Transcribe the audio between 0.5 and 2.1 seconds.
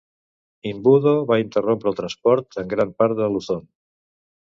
Imbudo va interrompre el